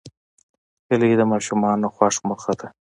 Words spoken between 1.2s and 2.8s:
ماشومانو خوښ مرغه ده